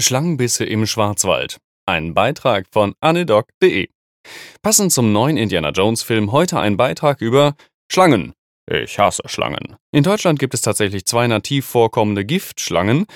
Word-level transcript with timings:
Schlangenbisse 0.00 0.64
im 0.64 0.86
Schwarzwald. 0.86 1.58
Ein 1.86 2.14
Beitrag 2.14 2.66
von 2.72 2.94
anedoc.de. 3.00 3.88
Passend 4.62 4.92
zum 4.92 5.12
neuen 5.12 5.36
Indiana 5.36 5.70
Jones 5.70 6.02
Film 6.02 6.32
heute 6.32 6.58
ein 6.58 6.76
Beitrag 6.76 7.20
über 7.20 7.54
Schlangen. 7.90 8.32
Ich 8.68 8.98
hasse 8.98 9.22
Schlangen. 9.26 9.76
In 9.92 10.02
Deutschland 10.02 10.38
gibt 10.38 10.54
es 10.54 10.62
tatsächlich 10.62 11.04
zwei 11.04 11.26
nativ 11.26 11.66
vorkommende 11.66 12.24
Giftschlangen. 12.24 13.06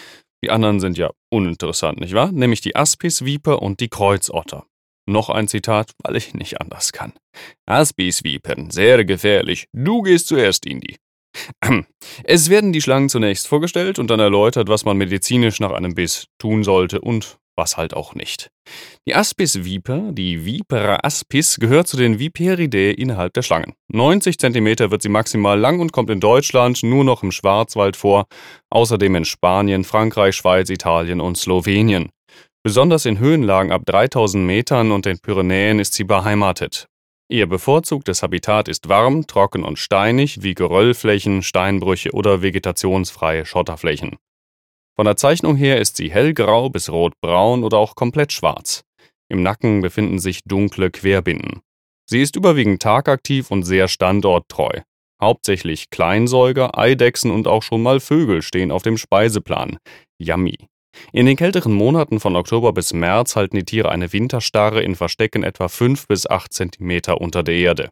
Die 0.44 0.50
anderen 0.50 0.78
sind 0.78 0.98
ja 0.98 1.10
uninteressant, 1.30 1.98
nicht 1.98 2.14
wahr? 2.14 2.30
Nämlich 2.30 2.60
die 2.60 2.76
Aspisviper 2.76 3.60
und 3.60 3.80
die 3.80 3.88
Kreuzotter. 3.88 4.64
Noch 5.06 5.30
ein 5.30 5.48
Zitat, 5.48 5.92
weil 6.04 6.16
ich 6.16 6.34
nicht 6.34 6.60
anders 6.60 6.92
kann. 6.92 7.14
Aspisvipern, 7.66 8.70
sehr 8.70 9.04
gefährlich. 9.04 9.66
Du 9.72 10.02
gehst 10.02 10.28
zuerst, 10.28 10.66
Indy. 10.66 10.98
Es 12.24 12.50
werden 12.50 12.72
die 12.72 12.80
Schlangen 12.80 13.08
zunächst 13.08 13.48
vorgestellt 13.48 13.98
und 13.98 14.08
dann 14.10 14.20
erläutert, 14.20 14.68
was 14.68 14.84
man 14.84 14.96
medizinisch 14.96 15.60
nach 15.60 15.72
einem 15.72 15.94
Biss 15.94 16.26
tun 16.38 16.64
sollte 16.64 17.00
und 17.00 17.38
was 17.58 17.76
halt 17.76 17.92
auch 17.92 18.14
nicht. 18.14 18.50
Die 19.06 19.14
Aspis-Viper, 19.14 20.12
die 20.12 20.46
Vipera 20.46 21.00
aspis, 21.02 21.56
gehört 21.56 21.88
zu 21.88 21.96
den 21.96 22.18
Viperidae 22.18 22.92
innerhalb 22.92 23.34
der 23.34 23.42
Schlangen. 23.42 23.74
90 23.88 24.38
cm 24.38 24.90
wird 24.90 25.02
sie 25.02 25.08
maximal 25.08 25.58
lang 25.58 25.80
und 25.80 25.92
kommt 25.92 26.08
in 26.08 26.20
Deutschland 26.20 26.82
nur 26.82 27.04
noch 27.04 27.22
im 27.22 27.32
Schwarzwald 27.32 27.96
vor, 27.96 28.26
außerdem 28.70 29.16
in 29.16 29.24
Spanien, 29.24 29.84
Frankreich, 29.84 30.36
Schweiz, 30.36 30.70
Italien 30.70 31.20
und 31.20 31.36
Slowenien. 31.36 32.10
Besonders 32.62 33.06
in 33.06 33.18
Höhenlagen 33.18 33.72
ab 33.72 33.82
3000 33.86 34.44
Metern 34.44 34.92
und 34.92 35.06
den 35.06 35.18
Pyrenäen 35.18 35.80
ist 35.80 35.94
sie 35.94 36.04
beheimatet. 36.04 36.86
Ihr 37.30 37.46
bevorzugtes 37.46 38.22
Habitat 38.22 38.68
ist 38.68 38.88
warm, 38.88 39.26
trocken 39.26 39.62
und 39.62 39.78
steinig, 39.78 40.42
wie 40.42 40.54
Geröllflächen, 40.54 41.42
Steinbrüche 41.42 42.12
oder 42.12 42.40
vegetationsfreie 42.40 43.44
Schotterflächen. 43.44 44.16
Von 44.96 45.04
der 45.04 45.16
Zeichnung 45.16 45.54
her 45.54 45.78
ist 45.78 45.96
sie 45.96 46.10
hellgrau 46.10 46.70
bis 46.70 46.90
rotbraun 46.90 47.64
oder 47.64 47.76
auch 47.76 47.94
komplett 47.94 48.32
schwarz. 48.32 48.82
Im 49.28 49.42
Nacken 49.42 49.82
befinden 49.82 50.18
sich 50.18 50.42
dunkle 50.44 50.90
Querbinden. 50.90 51.60
Sie 52.06 52.22
ist 52.22 52.34
überwiegend 52.34 52.80
tagaktiv 52.80 53.50
und 53.50 53.64
sehr 53.64 53.88
standorttreu. 53.88 54.80
Hauptsächlich 55.20 55.90
Kleinsäuger, 55.90 56.78
Eidechsen 56.78 57.30
und 57.30 57.46
auch 57.46 57.62
schon 57.62 57.82
mal 57.82 58.00
Vögel 58.00 58.40
stehen 58.40 58.70
auf 58.70 58.82
dem 58.82 58.96
Speiseplan. 58.96 59.76
Yummy. 60.16 60.56
In 61.12 61.26
den 61.26 61.36
kälteren 61.36 61.72
Monaten 61.72 62.20
von 62.20 62.36
Oktober 62.36 62.72
bis 62.72 62.92
März 62.92 63.36
halten 63.36 63.56
die 63.56 63.64
Tiere 63.64 63.90
eine 63.90 64.12
Winterstarre 64.12 64.82
in 64.82 64.94
Verstecken 64.94 65.42
etwa 65.42 65.68
5 65.68 66.06
bis 66.06 66.28
8 66.28 66.52
Zentimeter 66.52 67.20
unter 67.20 67.42
der 67.42 67.54
Erde. 67.54 67.90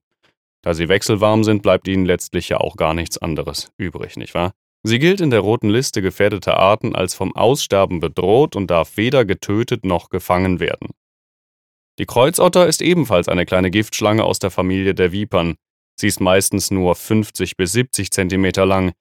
Da 0.62 0.74
sie 0.74 0.88
wechselwarm 0.88 1.44
sind, 1.44 1.62
bleibt 1.62 1.86
ihnen 1.88 2.06
letztlich 2.06 2.48
ja 2.48 2.58
auch 2.58 2.76
gar 2.76 2.92
nichts 2.92 3.18
anderes 3.18 3.70
übrig, 3.78 4.16
nicht 4.16 4.34
wahr? 4.34 4.52
Sie 4.82 4.98
gilt 4.98 5.20
in 5.20 5.30
der 5.30 5.40
roten 5.40 5.68
Liste 5.68 6.02
gefährdeter 6.02 6.58
Arten 6.58 6.94
als 6.94 7.14
vom 7.14 7.34
Aussterben 7.34 8.00
bedroht 8.00 8.54
und 8.54 8.70
darf 8.70 8.96
weder 8.96 9.24
getötet 9.24 9.84
noch 9.84 10.10
gefangen 10.10 10.60
werden. 10.60 10.90
Die 11.98 12.06
Kreuzotter 12.06 12.66
ist 12.66 12.82
ebenfalls 12.82 13.28
eine 13.28 13.46
kleine 13.46 13.70
Giftschlange 13.70 14.24
aus 14.24 14.38
der 14.38 14.50
Familie 14.50 14.94
der 14.94 15.12
Vipern. 15.12 15.56
Sie 15.98 16.08
ist 16.08 16.20
meistens 16.20 16.70
nur 16.70 16.94
50 16.94 17.56
bis 17.56 17.72
70 17.72 18.10
Zentimeter 18.10 18.66
lang, 18.66 18.92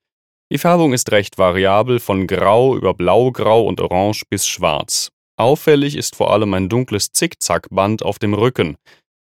die 0.52 0.58
Färbung 0.58 0.92
ist 0.92 1.10
recht 1.10 1.38
variabel 1.38 1.98
von 1.98 2.26
grau 2.26 2.76
über 2.76 2.94
blaugrau 2.94 3.66
und 3.66 3.80
orange 3.80 4.22
bis 4.30 4.46
schwarz. 4.46 5.10
Auffällig 5.36 5.96
ist 5.96 6.16
vor 6.16 6.32
allem 6.32 6.54
ein 6.54 6.68
dunkles 6.68 7.10
Zickzackband 7.10 8.02
auf 8.02 8.18
dem 8.18 8.32
Rücken. 8.32 8.76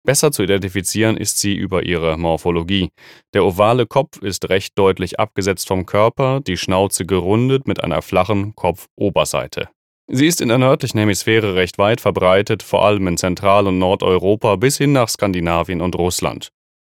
Besser 0.03 0.31
zu 0.31 0.42
identifizieren 0.42 1.16
ist 1.16 1.38
sie 1.38 1.53
über 1.53 1.84
ihre 1.84 2.18
Morphologie. 2.18 2.90
Der 3.34 3.45
ovale 3.45 3.86
Kopf 3.86 4.22
ist 4.22 4.50
recht 4.50 4.78
deutlich 4.78 5.20
abgesetzt 5.20 5.68
vom 5.68 5.86
Körper, 5.86 6.40
die 6.40 6.58
Schnauze 6.58 7.06
gerundet 7.06 7.68
mit 7.68 7.84
einer 7.84 8.02
flachen 8.02 8.56
Kopfoberseite. 8.56 9.70
Sie 10.08 10.25
ist 10.25 10.42
in 10.42 10.48
der 10.48 10.58
nördlichen 10.58 10.98
Hemisphäre 10.98 11.56
recht 11.56 11.78
weit 11.78 12.02
verbreitet, 12.02 12.64
vor 12.64 12.84
allem 12.84 13.08
in 13.08 13.18
Zentral- 13.18 13.68
und 13.68 13.78
Nordeuropa 13.78 14.56
bis 14.56 14.78
hin 14.78 14.94
nach 14.94 15.08
Skandinavien 15.08 15.81
und 15.81 15.96
Russland. 15.96 16.50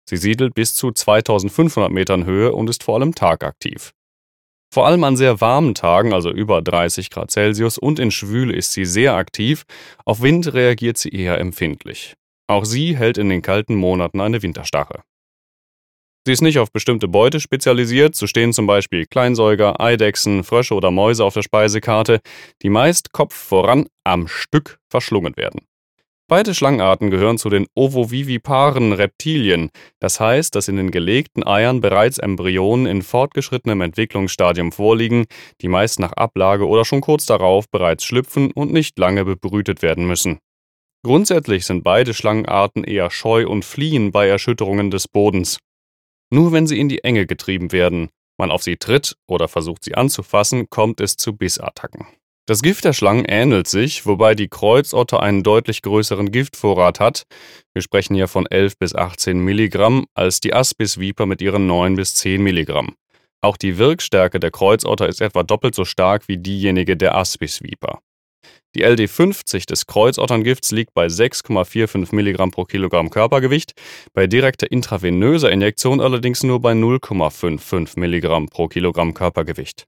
Sie 0.08 0.18
siedelt 0.18 0.54
bis 0.54 0.76
zu 0.76 0.92
2500 0.92 1.92
Metern 1.92 2.26
Höhe 2.26 2.54
und 2.54 2.70
ist 2.70 2.84
vor 2.84 2.96
allem 2.96 3.16
tagaktiv. 3.16 3.92
Vor 4.72 4.86
allem 4.86 5.04
an 5.04 5.18
sehr 5.18 5.42
warmen 5.42 5.74
Tagen, 5.74 6.14
also 6.14 6.32
über 6.32 6.62
30 6.62 7.10
Grad 7.10 7.32
Celsius, 7.32 7.78
und 7.78 7.98
in 7.98 8.12
Schwüle 8.12 8.54
ist 8.54 8.74
sie 8.74 8.86
sehr 8.86 9.16
aktiv, 9.16 9.64
auf 10.06 10.22
Wind 10.22 10.54
reagiert 10.54 10.98
sie 10.98 11.10
eher 11.10 11.40
empfindlich. 11.40 12.16
Auch 12.48 12.66
sie 12.66 12.96
hält 12.96 13.18
in 13.18 13.30
den 13.30 13.42
kalten 13.42 13.76
Monaten 13.76 14.22
eine 14.22 14.42
Winterstarre. 14.42 15.02
Sie 16.26 16.34
ist 16.34 16.42
nicht 16.42 16.60
auf 16.60 16.72
bestimmte 16.72 17.08
Beute 17.08 17.40
spezialisiert, 17.40 18.14
so 18.14 18.28
stehen 18.28 18.54
zum 18.54 18.68
Beispiel 18.68 19.08
Kleinsäuger, 19.08 19.80
Eidechsen, 19.82 20.44
Frösche 20.44 20.76
oder 20.76 20.92
Mäuse 20.92 21.24
auf 21.24 21.34
der 21.34 21.42
Speisekarte, 21.42 22.20
die 22.62 22.70
meist 22.70 23.12
Kopf 23.14 23.34
voran 23.34 23.88
am 24.04 24.28
Stück 24.28 24.80
verschlungen 24.90 25.36
werden. 25.38 25.62
Beide 26.30 26.54
Schlangenarten 26.54 27.10
gehören 27.10 27.40
zu 27.40 27.50
den 27.50 27.66
ovoviviparen 27.74 28.94
Reptilien, 28.94 29.72
das 30.00 30.20
heißt, 30.20 30.54
dass 30.54 30.68
in 30.68 30.76
den 30.76 30.92
gelegten 30.92 31.44
Eiern 31.44 31.82
bereits 31.82 32.20
Embryonen 32.20 32.86
in 32.86 33.02
fortgeschrittenem 33.02 33.82
Entwicklungsstadium 33.82 34.72
vorliegen, 34.72 35.26
die 35.62 35.68
meist 35.68 36.00
nach 36.00 36.14
Ablage 36.14 36.68
oder 36.68 36.86
schon 36.86 37.02
kurz 37.02 37.26
darauf 37.26 37.68
bereits 37.72 38.06
schlüpfen 38.06 38.52
und 38.52 38.72
nicht 38.72 39.00
lange 39.00 39.26
bebrütet 39.26 39.82
werden 39.82 40.06
müssen. 40.06 40.38
Grundsätzlich 41.04 41.66
sind 41.66 41.84
beide 41.84 42.14
Schlangenarten 42.14 42.84
eher 42.84 43.10
scheu 43.10 43.48
und 43.48 43.66
fliehen 43.66 44.12
bei 44.12 44.28
Erschütterungen 44.28 44.92
des 44.92 45.08
Bodens. 45.08 45.58
Nur 46.32 46.52
wenn 46.52 46.68
sie 46.68 46.80
in 46.80 46.90
die 46.90 47.04
Enge 47.04 47.26
getrieben 47.26 47.72
werden, 47.72 48.10
man 48.38 48.52
auf 48.52 48.62
sie 48.62 48.78
tritt 48.78 49.16
oder 49.28 49.48
versucht 49.48 49.84
sie 49.84 49.96
anzufassen, 49.96 50.70
kommt 50.70 51.02
es 51.02 51.16
zu 51.16 51.36
Bissattacken. 51.36 52.06
Das 52.50 52.64
Gift 52.64 52.84
der 52.84 52.94
Schlangen 52.94 53.26
ähnelt 53.26 53.68
sich, 53.68 54.08
wobei 54.08 54.34
die 54.34 54.48
Kreuzotter 54.48 55.22
einen 55.22 55.44
deutlich 55.44 55.84
größeren 55.84 56.32
Giftvorrat 56.32 57.00
hat. 57.00 57.28
Wir 57.76 57.84
sprechen 57.84 58.16
hier 58.16 58.28
von 58.28 58.48
11 58.48 58.80
bis 58.80 58.96
18 58.96 59.38
Milligramm, 59.38 60.08
als 60.16 60.40
die 60.40 60.56
Aspisviper 60.56 61.28
mit 61.28 61.44
ihren 61.44 61.68
9 61.68 61.96
bis 61.96 62.16
10 62.16 62.42
Milligramm. 62.42 62.96
Auch 63.40 63.56
die 63.56 63.78
Wirkstärke 63.78 64.40
der 64.40 64.50
Kreuzotter 64.50 65.08
ist 65.08 65.22
etwa 65.22 65.44
doppelt 65.44 65.76
so 65.76 65.86
stark 65.86 66.28
wie 66.28 66.38
diejenige 66.38 66.98
der 66.98 67.14
Aspisviper. 67.14 68.00
Die 68.74 68.84
LD50 68.84 69.68
des 69.68 69.86
Kreuzotterngifts 69.86 70.72
liegt 70.72 70.96
bei 70.96 71.06
6,45 71.06 72.16
Milligramm 72.16 72.50
pro 72.50 72.64
Kilogramm 72.64 73.12
Körpergewicht, 73.12 73.74
bei 74.14 74.26
direkter 74.26 74.72
intravenöser 74.72 75.52
Injektion 75.52 76.02
allerdings 76.02 76.42
nur 76.42 76.60
bei 76.60 76.72
0,55 76.72 78.00
Milligramm 78.00 78.48
pro 78.48 78.68
Kilogramm 78.68 79.14
Körpergewicht. 79.14 79.86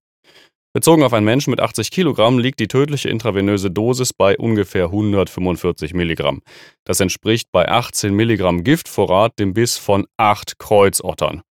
Bezogen 0.74 1.04
auf 1.04 1.12
einen 1.12 1.26
Menschen 1.26 1.52
mit 1.52 1.60
80 1.60 1.92
Kilogramm 1.92 2.40
liegt 2.40 2.62
die 2.62 2.70
tödliche 2.70 3.10
intravenöse 3.10 3.70
Dosis 3.70 4.14
bei 4.14 4.38
ungefähr 4.38 4.86
145 4.86 5.94
Milligramm. 5.94 6.42
Das 6.86 7.02
entspricht 7.02 7.50
bei 7.52 7.68
18 7.68 8.14
Milligramm 8.14 8.64
Giftvorrat 8.64 9.38
dem 9.38 9.54
Biss 9.54 9.78
von 9.78 10.08
8 10.16 10.60
Kreuzottern. 10.60 11.42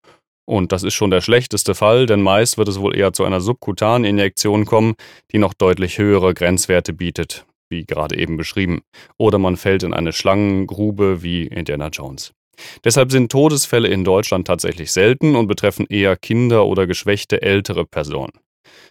Und 0.47 0.72
das 0.72 0.84
ist 0.84 0.94
schon 0.94 1.10
der 1.10 1.20
schlechteste 1.20 1.75
Fall, 1.75 2.06
denn 2.06 2.22
meist 2.22 2.56
wird 2.56 2.69
es 2.69 2.80
wohl 2.80 2.97
eher 2.97 3.12
zu 3.12 3.25
einer 3.25 3.42
subkutanen 3.42 4.04
Injektion 4.04 4.64
kommen, 4.64 4.94
die 5.32 5.38
noch 5.38 5.53
deutlich 5.53 5.98
höhere 5.98 6.32
Grenzwerte 6.32 6.94
bietet, 6.94 7.44
wie 7.69 7.84
gerade 7.84 8.16
eben 8.16 8.38
beschrieben. 8.38 8.80
Oder 9.19 9.38
man 9.38 9.59
fällt 9.59 9.82
in 9.82 9.92
eine 9.92 10.14
Schlangengrube 10.14 11.22
wie 11.22 11.47
Indiana 11.47 11.88
Jones. 11.88 12.32
Deshalb 12.84 13.12
sind 13.12 13.30
Todesfälle 13.30 13.88
in 13.88 14.03
Deutschland 14.03 14.47
tatsächlich 14.47 14.92
selten 14.92 15.36
und 15.36 15.47
betreffen 15.47 15.86
eher 15.88 16.16
Kinder 16.16 16.64
oder 16.64 16.86
geschwächte 16.86 17.42
ältere 17.42 17.84
Personen. 17.84 18.32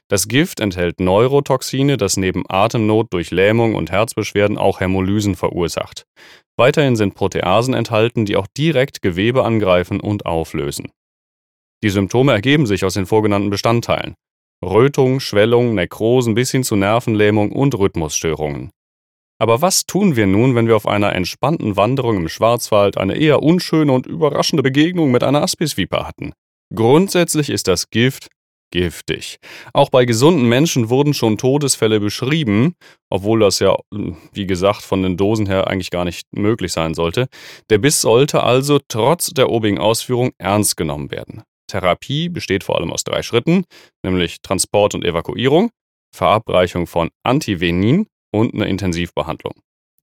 Das 0.07 0.27
Gift 0.27 0.59
enthält 0.59 0.99
Neurotoxine, 0.99 1.97
das 1.97 2.17
neben 2.17 2.43
Atemnot 2.49 3.13
durch 3.13 3.31
Lähmung 3.31 3.75
und 3.75 3.91
Herzbeschwerden 3.91 4.57
auch 4.57 4.79
Hämolysen 4.79 5.35
verursacht. 5.35 6.05
Weiterhin 6.57 6.95
sind 6.95 7.15
Proteasen 7.15 7.73
enthalten, 7.73 8.25
die 8.25 8.35
auch 8.35 8.47
direkt 8.47 9.01
Gewebe 9.01 9.43
angreifen 9.43 9.99
und 9.99 10.25
auflösen. 10.25 10.91
Die 11.83 11.89
Symptome 11.89 12.33
ergeben 12.33 12.65
sich 12.65 12.83
aus 12.83 12.95
den 12.95 13.05
vorgenannten 13.05 13.49
Bestandteilen. 13.49 14.15
Rötung, 14.63 15.21
Schwellung, 15.21 15.75
Nekrosen 15.75 16.33
bis 16.33 16.51
hin 16.51 16.63
zu 16.63 16.75
Nervenlähmung 16.75 17.51
und 17.51 17.75
Rhythmusstörungen. 17.75 18.71
Aber 19.41 19.61
was 19.61 19.85
tun 19.85 20.17
wir 20.17 20.27
nun, 20.27 20.53
wenn 20.55 20.67
wir 20.67 20.75
auf 20.75 20.85
einer 20.85 21.15
entspannten 21.15 21.77
Wanderung 21.77 22.17
im 22.17 22.27
Schwarzwald 22.27 22.97
eine 22.97 23.15
eher 23.15 23.41
unschöne 23.41 23.93
und 23.93 24.05
überraschende 24.05 24.63
Begegnung 24.63 25.11
mit 25.11 25.23
einer 25.23 25.41
Aspisviper 25.41 26.05
hatten? 26.05 26.33
Grundsätzlich 26.75 27.49
ist 27.49 27.69
das 27.69 27.89
Gift 27.89 28.27
giftig. 28.71 29.37
Auch 29.73 29.89
bei 29.89 30.05
gesunden 30.05 30.47
Menschen 30.47 30.89
wurden 30.89 31.13
schon 31.13 31.37
Todesfälle 31.37 31.99
beschrieben, 31.99 32.75
obwohl 33.09 33.39
das 33.39 33.59
ja, 33.59 33.77
wie 34.33 34.45
gesagt, 34.45 34.81
von 34.81 35.03
den 35.03 35.17
Dosen 35.17 35.47
her 35.47 35.67
eigentlich 35.67 35.91
gar 35.91 36.05
nicht 36.05 36.27
möglich 36.31 36.71
sein 36.71 36.93
sollte. 36.93 37.27
Der 37.69 37.77
Biss 37.77 38.01
sollte 38.01 38.43
also 38.43 38.79
trotz 38.87 39.27
der 39.27 39.49
obigen 39.49 39.79
Ausführung 39.79 40.31
ernst 40.37 40.77
genommen 40.77 41.11
werden. 41.11 41.43
Therapie 41.67 42.29
besteht 42.29 42.63
vor 42.63 42.77
allem 42.77 42.91
aus 42.91 43.03
drei 43.03 43.21
Schritten, 43.21 43.63
nämlich 44.03 44.41
Transport 44.41 44.95
und 44.95 45.05
Evakuierung, 45.05 45.69
Verabreichung 46.15 46.87
von 46.87 47.09
Antivenin 47.23 48.07
und 48.31 48.53
eine 48.53 48.67
Intensivbehandlung. 48.67 49.53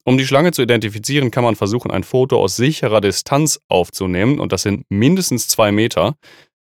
Um 0.08 0.16
die 0.18 0.26
Schlange 0.26 0.52
zu 0.52 0.62
identifizieren, 0.62 1.32
kann 1.32 1.42
man 1.42 1.56
versuchen, 1.56 1.90
ein 1.90 2.04
Foto 2.04 2.40
aus 2.40 2.54
sicherer 2.54 3.00
Distanz 3.00 3.60
aufzunehmen, 3.68 4.38
und 4.38 4.52
das 4.52 4.62
sind 4.62 4.84
mindestens 4.88 5.48
zwei 5.48 5.72
Meter. 5.72 6.14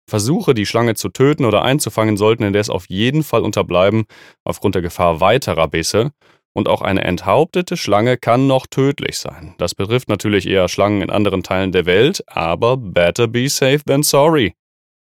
Versuche, 0.08 0.54
die 0.54 0.66
Schlange 0.66 0.96
zu 0.96 1.10
töten 1.10 1.46
oder 1.46 1.64
einzufangen, 1.64 2.18
sollten 2.18 2.44
indes 2.44 2.70
auf 2.70 2.86
jeden 2.90 3.24
Fall 3.24 3.42
unterbleiben, 3.42 4.06
aufgrund 4.44 4.76
der 4.76 4.82
Gefahr 4.82 5.20
weiterer 5.20 5.68
Bisse. 5.68 6.12
Und 6.54 6.70
auch 6.70 6.82
eine 6.82 7.04
enthauptete 7.04 7.76
Schlange 7.76 8.18
kann 8.18 8.48
noch 8.48 8.66
tödlich 8.68 9.18
sein. 9.18 9.56
Das 9.58 9.76
betrifft 9.76 10.08
natürlich 10.08 10.48
eher 10.48 10.70
Schlangen 10.70 11.02
in 11.02 11.10
anderen 11.10 11.44
Teilen 11.44 11.74
der 11.74 11.86
Welt, 11.86 12.24
aber 12.28 12.78
better 12.78 13.28
be 13.28 13.50
safe 13.50 13.84
than 13.86 14.04
sorry. 14.04 14.54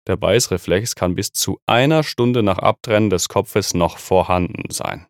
Der 0.07 0.17
Beißreflex 0.17 0.95
kann 0.95 1.15
bis 1.15 1.31
zu 1.31 1.59
einer 1.65 2.03
Stunde 2.03 2.43
nach 2.43 2.59
Abtrennen 2.59 3.09
des 3.09 3.27
Kopfes 3.27 3.73
noch 3.73 3.97
vorhanden 3.97 4.69
sein. 4.71 5.07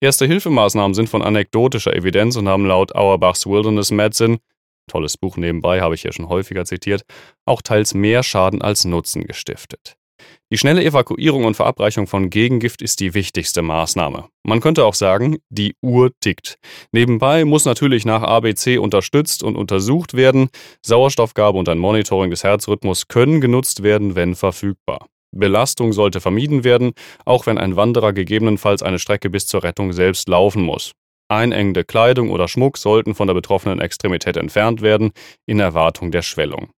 Erste 0.00 0.26
Hilfemaßnahmen 0.26 0.94
sind 0.94 1.08
von 1.08 1.22
anekdotischer 1.22 1.94
Evidenz 1.94 2.36
und 2.36 2.48
haben 2.48 2.66
laut 2.66 2.94
Auerbachs 2.94 3.46
Wilderness 3.46 3.92
Medicine, 3.92 4.38
tolles 4.86 5.16
Buch 5.16 5.36
nebenbei, 5.36 5.80
habe 5.80 5.94
ich 5.94 6.02
hier 6.02 6.12
schon 6.12 6.28
häufiger 6.28 6.64
zitiert, 6.64 7.02
auch 7.46 7.62
teils 7.62 7.94
mehr 7.94 8.22
Schaden 8.22 8.62
als 8.62 8.84
Nutzen 8.84 9.24
gestiftet. 9.24 9.96
Die 10.52 10.58
schnelle 10.58 10.84
Evakuierung 10.84 11.44
und 11.44 11.54
Verabreichung 11.54 12.06
von 12.06 12.28
Gegengift 12.28 12.82
ist 12.82 13.00
die 13.00 13.14
wichtigste 13.14 13.62
Maßnahme. 13.62 14.28
Man 14.44 14.60
könnte 14.60 14.84
auch 14.84 14.94
sagen, 14.94 15.38
die 15.48 15.74
Uhr 15.82 16.10
tickt. 16.20 16.58
Nebenbei 16.92 17.44
muss 17.44 17.64
natürlich 17.64 18.04
nach 18.04 18.22
ABC 18.22 18.78
unterstützt 18.78 19.42
und 19.42 19.56
untersucht 19.56 20.14
werden. 20.14 20.50
Sauerstoffgabe 20.84 21.58
und 21.58 21.68
ein 21.68 21.78
Monitoring 21.78 22.30
des 22.30 22.44
Herzrhythmus 22.44 23.08
können 23.08 23.40
genutzt 23.40 23.82
werden, 23.82 24.14
wenn 24.14 24.34
verfügbar. 24.34 25.06
Belastung 25.34 25.94
sollte 25.94 26.20
vermieden 26.20 26.64
werden, 26.64 26.92
auch 27.24 27.46
wenn 27.46 27.56
ein 27.56 27.76
Wanderer 27.76 28.12
gegebenenfalls 28.12 28.82
eine 28.82 28.98
Strecke 28.98 29.30
bis 29.30 29.46
zur 29.46 29.62
Rettung 29.62 29.94
selbst 29.94 30.28
laufen 30.28 30.62
muss. 30.62 30.92
Einengende 31.32 31.84
Kleidung 31.84 32.30
oder 32.30 32.48
Schmuck 32.48 32.78
sollten 32.78 33.14
von 33.14 33.26
der 33.26 33.34
betroffenen 33.34 33.80
Extremität 33.80 34.36
entfernt 34.36 34.82
werden, 34.82 35.12
in 35.46 35.60
Erwartung 35.60 36.10
der 36.10 36.22
Schwellung. 36.22 36.70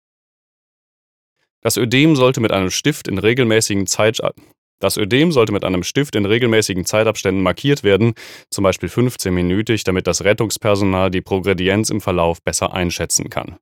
Das 1.61 1.77
Ödem 1.77 2.15
sollte 2.15 2.41
mit 2.41 2.51
einem 2.51 2.69
Stift 2.69 3.07
in 3.07 3.17
regelmäßigen 3.17 3.87
Zeit 3.87 4.19
das 4.83 4.97
Ödem 4.97 5.31
sollte 5.31 5.53
mit 5.53 5.63
einem 5.63 5.81
Stift 5.81 6.13
in 6.13 6.25
regelmäßigen 6.25 6.83
Zeitabständen 6.83 7.41
markiert 7.41 7.83
werden, 7.83 8.15
zum 8.49 8.63
Beispiel 8.63 8.89
15-minütig, 8.89 9.85
damit 9.85 10.07
das 10.07 10.25
Rettungspersonal 10.25 11.09
die 11.09 11.21
Progredienz 11.21 11.89
im 11.89 12.01
Verlauf 12.01 12.43
besser 12.43 12.73
einschätzen 12.73 13.29
kann. 13.29 13.59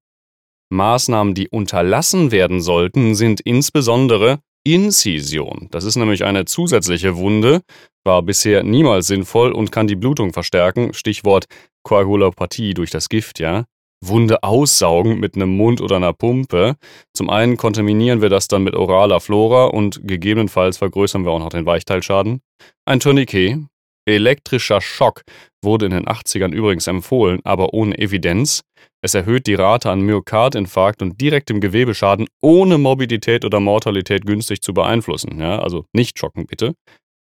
Maßnahmen, 0.71 1.35
die 1.35 1.47
unterlassen 1.47 2.31
werden 2.31 2.59
sollten, 2.59 3.13
sind 3.13 3.39
insbesondere 3.39 4.39
Inzision. 4.63 5.67
Das 5.69 5.83
ist 5.83 5.95
nämlich 5.95 6.23
eine 6.23 6.45
zusätzliche 6.45 7.17
Wunde, 7.17 7.61
war 8.03 8.21
bisher 8.21 8.63
niemals 8.63 9.07
sinnvoll 9.07 9.51
und 9.51 9.71
kann 9.71 9.87
die 9.87 9.95
Blutung 9.95 10.33
verstärken. 10.33 10.93
Stichwort 10.93 11.45
Koagulopathie 11.83 12.73
durch 12.73 12.91
das 12.91 13.09
Gift, 13.09 13.39
ja. 13.39 13.65
Wunde 14.03 14.41
aussaugen 14.41 15.19
mit 15.19 15.35
einem 15.35 15.55
Mund 15.55 15.79
oder 15.79 15.97
einer 15.97 16.13
Pumpe. 16.13 16.75
Zum 17.13 17.29
einen 17.29 17.55
kontaminieren 17.57 18.21
wir 18.21 18.29
das 18.29 18.47
dann 18.47 18.63
mit 18.63 18.75
oraler 18.75 19.19
Flora 19.19 19.65
und 19.65 20.01
gegebenenfalls 20.07 20.77
vergrößern 20.77 21.23
wir 21.23 21.31
auch 21.31 21.39
noch 21.39 21.49
den 21.49 21.65
Weichteilschaden. 21.65 22.41
Ein 22.85 22.99
Tourniquet. 22.99 23.57
Elektrischer 24.07 24.81
Schock 24.81 25.21
wurde 25.63 25.85
in 25.85 25.91
den 25.91 26.05
80ern 26.05 26.51
übrigens 26.51 26.87
empfohlen, 26.87 27.39
aber 27.43 27.75
ohne 27.75 27.99
Evidenz. 27.99 28.63
Es 29.03 29.13
erhöht 29.13 29.45
die 29.45 29.53
Rate 29.53 29.91
an 29.91 30.01
Myokardinfarkt 30.01 31.03
und 31.03 31.21
direktem 31.21 31.61
Gewebeschaden 31.61 32.27
ohne 32.41 32.79
Morbidität 32.79 33.45
oder 33.45 33.59
Mortalität 33.59 34.25
günstig 34.25 34.61
zu 34.61 34.73
beeinflussen. 34.73 35.39
Ja, 35.39 35.59
also 35.59 35.85
nicht 35.93 36.17
schocken 36.17 36.47
bitte. 36.47 36.73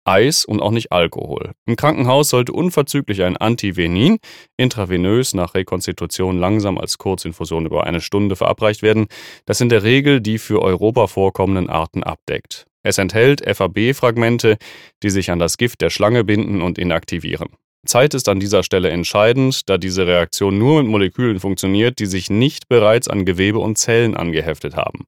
Eis 0.10 0.44
und 0.44 0.60
auch 0.60 0.72
nicht 0.72 0.92
Alkohol. 0.92 1.52
Im 1.68 1.76
Krankenhaus 1.76 2.30
sollte 2.30 2.52
unverzüglich 2.52 3.22
ein 3.22 3.38
Antivenin 3.38 4.18
intravenös 4.58 5.36
nach 5.36 5.54
Rekonstitution 5.54 6.40
langsam 6.40 6.80
als 6.80 6.98
Kurzinfusion 6.98 7.68
über 7.68 7.86
eine 7.86 8.02
Stunde 8.02 8.36
verabreicht 8.36 8.82
werden, 8.82 9.06
das 9.46 9.62
in 9.62 9.70
der 9.70 9.84
Regel 9.84 10.20
die 10.20 10.40
für 10.40 10.64
Europa 10.64 11.06
vorkommenden 11.06 11.70
Arten 11.70 12.04
abdeckt. 12.04 12.66
Es 12.82 12.98
enthält 12.98 13.42
FAB-Fragmente, 13.46 14.58
die 15.04 15.10
sich 15.12 15.30
an 15.30 15.38
das 15.38 15.58
Gift 15.58 15.82
der 15.82 15.92
Schlange 15.92 16.24
binden 16.24 16.64
und 16.64 16.80
inaktivieren. 16.80 17.50
Zeit 17.86 18.14
ist 18.16 18.30
an 18.30 18.40
dieser 18.40 18.64
Stelle 18.64 18.90
entscheidend, 18.90 19.70
da 19.70 19.78
diese 19.78 20.08
Reaktion 20.08 20.58
nur 20.58 20.82
mit 20.82 20.92
Molekülen 20.92 21.40
funktioniert, 21.40 22.00
die 22.00 22.08
sich 22.08 22.32
nicht 22.32 22.68
bereits 22.68 23.08
an 23.08 23.26
Gewebe 23.26 23.60
und 23.60 23.78
Zellen 23.78 24.18
angeheftet 24.18 24.76
haben. 24.76 25.06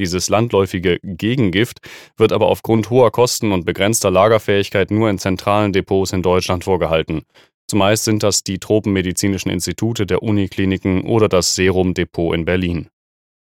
Dieses 0.00 0.30
landläufige 0.30 0.98
Gegengift 1.02 1.80
wird 2.16 2.32
aber 2.32 2.46
aufgrund 2.46 2.88
hoher 2.88 3.10
Kosten 3.10 3.52
und 3.52 3.66
begrenzter 3.66 4.10
Lagerfähigkeit 4.10 4.90
nur 4.90 5.10
in 5.10 5.18
zentralen 5.18 5.74
Depots 5.74 6.14
in 6.14 6.22
Deutschland 6.22 6.64
vorgehalten. 6.64 7.24
Zumeist 7.68 8.04
sind 8.04 8.22
das 8.22 8.42
die 8.42 8.58
Tropenmedizinischen 8.58 9.50
Institute 9.50 10.06
der 10.06 10.22
Unikliniken 10.22 11.02
oder 11.02 11.28
das 11.28 11.54
Serum-Depot 11.54 12.34
in 12.34 12.46
Berlin. 12.46 12.88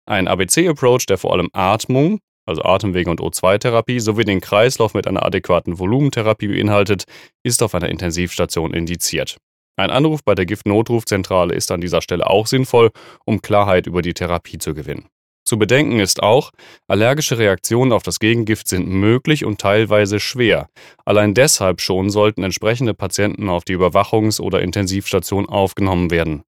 Ein 0.06 0.28
ABC-Approach, 0.28 1.04
der 1.04 1.18
vor 1.18 1.34
allem 1.34 1.50
Atmung, 1.52 2.20
also 2.46 2.62
Atemwege 2.62 3.10
und 3.10 3.20
O2-Therapie, 3.20 4.00
sowie 4.00 4.24
den 4.24 4.40
Kreislauf 4.40 4.94
mit 4.94 5.06
einer 5.06 5.26
adäquaten 5.26 5.78
Volumentherapie 5.78 6.48
beinhaltet, 6.48 7.04
ist 7.42 7.62
auf 7.62 7.74
einer 7.74 7.90
Intensivstation 7.90 8.72
indiziert. 8.72 9.36
Ein 9.78 9.90
Anruf 9.90 10.24
bei 10.24 10.34
der 10.34 10.46
Giftnotrufzentrale 10.46 11.54
ist 11.54 11.70
an 11.70 11.82
dieser 11.82 12.00
Stelle 12.00 12.30
auch 12.30 12.46
sinnvoll, 12.46 12.92
um 13.26 13.42
Klarheit 13.42 13.86
über 13.86 14.00
die 14.00 14.14
Therapie 14.14 14.56
zu 14.56 14.72
gewinnen. 14.72 15.10
Zu 15.46 15.58
bedenken 15.58 16.00
ist 16.00 16.24
auch, 16.24 16.50
allergische 16.88 17.38
Reaktionen 17.38 17.92
auf 17.92 18.02
das 18.02 18.18
Gegengift 18.18 18.66
sind 18.66 18.88
möglich 18.88 19.44
und 19.44 19.60
teilweise 19.60 20.18
schwer. 20.18 20.68
Allein 21.04 21.34
deshalb 21.34 21.80
schon 21.80 22.10
sollten 22.10 22.42
entsprechende 22.42 22.94
Patienten 22.94 23.48
auf 23.48 23.62
die 23.62 23.76
Überwachungs- 23.76 24.40
oder 24.40 24.60
Intensivstation 24.60 25.48
aufgenommen 25.48 26.10
werden. 26.10 26.42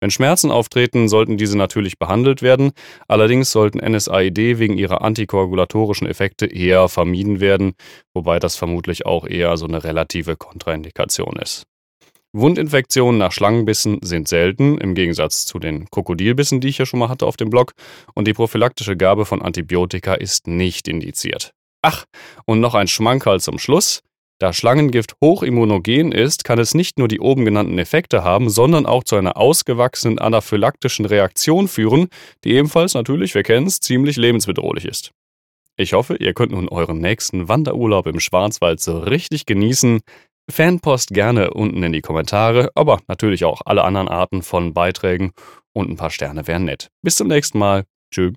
Wenn 0.00 0.10
Schmerzen 0.10 0.50
auftreten, 0.50 1.10
sollten 1.10 1.36
diese 1.36 1.58
natürlich 1.58 1.98
behandelt 1.98 2.40
werden, 2.40 2.72
allerdings 3.06 3.52
sollten 3.52 3.78
NSAID 3.78 4.58
wegen 4.58 4.78
ihrer 4.78 5.02
antikoagulatorischen 5.02 6.06
Effekte 6.06 6.46
eher 6.46 6.88
vermieden 6.88 7.40
werden, 7.40 7.74
wobei 8.14 8.38
das 8.38 8.56
vermutlich 8.56 9.04
auch 9.04 9.26
eher 9.26 9.58
so 9.58 9.66
eine 9.66 9.84
relative 9.84 10.36
Kontraindikation 10.36 11.36
ist. 11.36 11.69
Wundinfektionen 12.32 13.18
nach 13.18 13.32
Schlangenbissen 13.32 13.98
sind 14.02 14.28
selten, 14.28 14.78
im 14.78 14.94
Gegensatz 14.94 15.46
zu 15.46 15.58
den 15.58 15.90
Krokodilbissen, 15.90 16.60
die 16.60 16.68
ich 16.68 16.78
ja 16.78 16.86
schon 16.86 17.00
mal 17.00 17.08
hatte 17.08 17.26
auf 17.26 17.36
dem 17.36 17.50
Blog, 17.50 17.72
und 18.14 18.28
die 18.28 18.34
prophylaktische 18.34 18.96
Gabe 18.96 19.24
von 19.24 19.42
Antibiotika 19.42 20.14
ist 20.14 20.46
nicht 20.46 20.86
indiziert. 20.86 21.52
Ach, 21.82 22.04
und 22.44 22.60
noch 22.60 22.74
ein 22.74 22.86
Schmankerl 22.88 23.40
zum 23.40 23.58
Schluss. 23.58 24.00
Da 24.38 24.52
Schlangengift 24.52 25.14
hochimmunogen 25.22 26.12
ist, 26.12 26.44
kann 26.44 26.58
es 26.58 26.74
nicht 26.74 26.98
nur 26.98 27.08
die 27.08 27.20
oben 27.20 27.44
genannten 27.44 27.78
Effekte 27.78 28.24
haben, 28.24 28.48
sondern 28.48 28.86
auch 28.86 29.04
zu 29.04 29.16
einer 29.16 29.36
ausgewachsenen 29.36 30.18
anaphylaktischen 30.18 31.04
Reaktion 31.04 31.68
führen, 31.68 32.08
die 32.44 32.52
ebenfalls 32.52 32.94
natürlich, 32.94 33.34
wir 33.34 33.42
kennen 33.42 33.66
es, 33.66 33.80
ziemlich 33.80 34.16
lebensbedrohlich 34.16 34.86
ist. 34.86 35.10
Ich 35.76 35.94
hoffe, 35.94 36.16
ihr 36.16 36.32
könnt 36.34 36.52
nun 36.52 36.68
euren 36.68 36.98
nächsten 37.00 37.48
Wanderurlaub 37.48 38.06
im 38.06 38.20
Schwarzwald 38.20 38.80
so 38.80 38.98
richtig 38.98 39.46
genießen. 39.46 40.00
Fanpost 40.48 41.10
gerne 41.10 41.52
unten 41.52 41.82
in 41.82 41.92
die 41.92 42.00
Kommentare, 42.00 42.70
aber 42.74 43.00
natürlich 43.08 43.44
auch 43.44 43.62
alle 43.64 43.84
anderen 43.84 44.08
Arten 44.08 44.42
von 44.42 44.74
Beiträgen 44.74 45.32
und 45.72 45.90
ein 45.90 45.96
paar 45.96 46.10
Sterne 46.10 46.46
wären 46.46 46.64
nett. 46.64 46.90
Bis 47.02 47.16
zum 47.16 47.28
nächsten 47.28 47.58
Mal. 47.58 47.84
Tschüss. 48.12 48.32